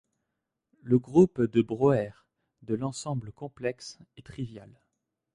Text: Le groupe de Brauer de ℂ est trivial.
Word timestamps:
Le 0.81 0.97
groupe 0.97 1.43
de 1.43 1.61
Brauer 1.61 2.25
de 2.63 2.75
ℂ 2.75 3.97
est 4.17 4.25
trivial. 4.25 4.81